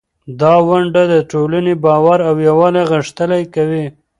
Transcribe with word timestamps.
دا 0.41 0.53
ونډه 0.67 1.03
د 1.13 1.15
ټولنې 1.31 1.73
باور 1.83 2.19
او 2.29 2.35
یووالی 2.47 2.83
غښتلی 2.91 3.43
کوي. 3.55 3.85